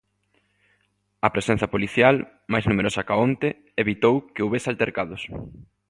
A 1.27 1.29
presenza 1.35 1.67
policial, 1.73 2.15
máis 2.51 2.65
numerosa 2.69 3.05
ca 3.07 3.15
onte, 3.27 3.49
evitou 3.83 4.15
que 4.33 4.43
houbese 4.43 4.67
altercados. 4.69 5.21